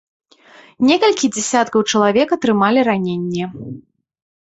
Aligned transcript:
Некалькі 0.91 1.29
дзесяткаў 1.35 1.81
чалавек 1.93 2.27
атрымалі 2.41 2.79
раненні. 2.91 3.43